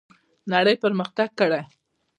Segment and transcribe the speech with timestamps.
[0.51, 1.61] نړۍ پرمختګ کړی.